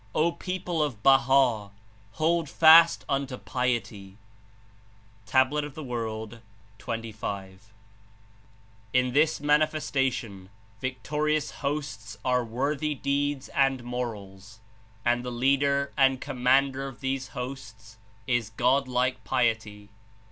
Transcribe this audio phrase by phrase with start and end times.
[0.15, 1.69] O people of Baha'!
[2.13, 4.17] Hold fast unto Piety!"
[5.27, 5.53] (Tab.
[5.53, 6.39] of JV.
[6.79, 7.73] 25.)•
[8.99, 14.59] *Tn this Manifestation, victorious hosts are worthy deeds and morals,
[15.05, 19.89] and the leader and commander of these hosts is Godlike piety.